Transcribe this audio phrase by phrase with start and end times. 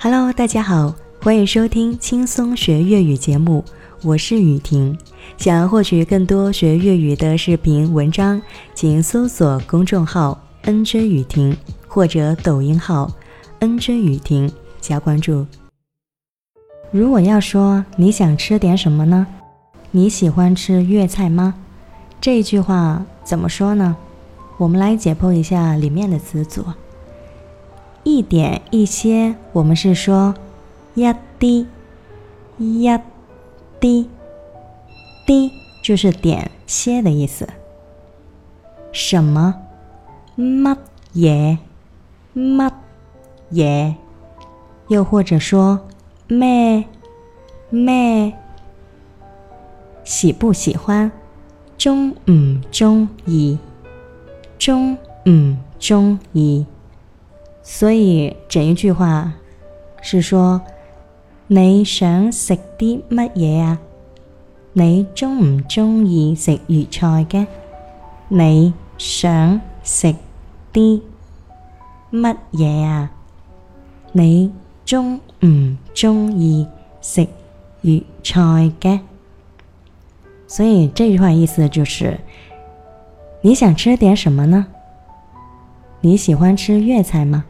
[0.00, 3.64] Hello，大家好，欢迎收听轻松学粤语节目，
[4.04, 4.96] 我是雨婷。
[5.36, 8.40] 想要获取更多学粤语的视频文章，
[8.76, 11.56] 请搜索公众号 “nj 雨婷”
[11.88, 13.10] 或者抖音号
[13.58, 14.48] “nj 雨婷”
[14.80, 15.44] 加关注。
[16.92, 19.26] 如果要说你想吃点什么呢？
[19.90, 21.56] 你喜欢吃粤菜吗？
[22.20, 23.96] 这句话怎么说呢？
[24.58, 26.64] 我们来解剖一下里面的词组。
[28.08, 30.34] 一点一些，我们是说
[30.94, 31.66] 一滴
[32.56, 32.88] 一
[33.78, 34.08] 滴
[35.26, 37.46] 滴，就是点些的意思。
[38.92, 39.54] 什么？
[40.38, 40.74] 乜
[41.14, 41.58] 嘢？
[42.34, 42.72] 乜
[43.52, 43.94] 嘢，
[44.88, 45.78] 又或者说
[46.28, 46.86] 咩？
[47.68, 48.32] 咩，
[50.02, 51.12] 喜不喜欢，
[51.76, 53.58] 中唔中意，
[54.58, 54.96] 中
[55.28, 56.64] 唔中意。
[57.70, 59.34] 所以整一句话
[60.00, 60.62] 是说：
[61.48, 63.78] 你想食啲乜嘢啊？
[64.72, 67.46] 你中唔中意食粤菜嘅？
[68.28, 70.14] 你想食
[70.72, 71.02] 啲
[72.10, 73.10] 乜嘢啊？
[74.12, 74.50] 你
[74.86, 76.66] 中唔中意
[77.02, 77.26] 食
[77.82, 79.00] 粤菜嘅？
[80.46, 82.18] 所以这句话意思就是：
[83.42, 84.66] 你想吃点什么呢？
[86.00, 87.44] 你喜欢吃粤菜吗？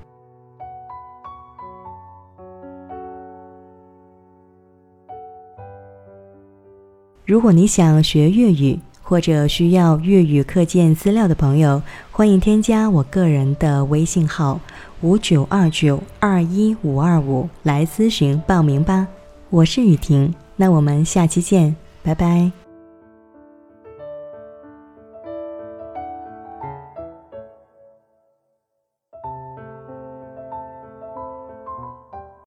[7.29, 14.59] 如果你想学粤语，或者需要粤语课件资料的朋友，欢迎添加我个人的微信号
[15.03, 19.07] 五九二九二一五二五来咨询报名吧。
[19.51, 22.51] 我是雨婷，那我们下期见，拜拜。